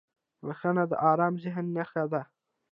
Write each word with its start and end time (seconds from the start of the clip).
•بخښنه 0.45 0.83
د 0.91 0.93
آرام 1.09 1.33
ذهن 1.43 1.65
نښه 1.75 2.03
ده. 2.11 2.21